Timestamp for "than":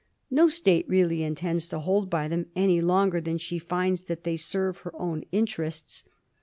3.21-3.37